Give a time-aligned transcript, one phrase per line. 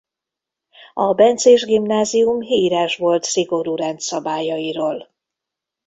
[0.93, 5.09] A bencés gimnázium híres volt szigorú rendszabályairól.